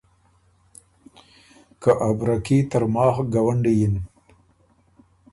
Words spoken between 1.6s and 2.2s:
که ا